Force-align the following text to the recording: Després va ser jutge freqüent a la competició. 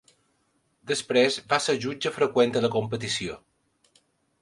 Després 0.91 1.37
va 1.53 1.61
ser 1.67 1.77
jutge 1.85 2.15
freqüent 2.17 2.59
a 2.63 2.67
la 2.67 2.75
competició. 2.81 3.41